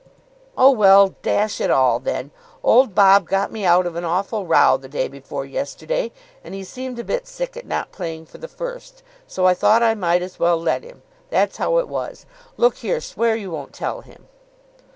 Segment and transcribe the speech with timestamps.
[0.57, 2.31] "Oh, well, dash it all then.
[2.63, 6.11] Old Bob got me out of an awful row the day before yesterday,
[6.43, 9.83] and he seemed a bit sick at not playing for the first, so I thought
[9.83, 11.03] I might as well let him.
[11.29, 12.25] That's how it was.
[12.57, 14.27] Look here, swear you won't tell him."